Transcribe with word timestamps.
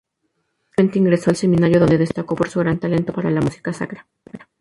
Posteriormente 0.65 0.97
ingresó 0.97 1.29
al 1.29 1.35
seminario 1.35 1.79
donde 1.79 1.99
destacó 1.99 2.35
por 2.35 2.49
su 2.49 2.59
gran 2.59 2.79
talento 2.79 3.13
para 3.13 3.29
la 3.29 3.39
música 3.39 3.71
sacra. 3.71 4.07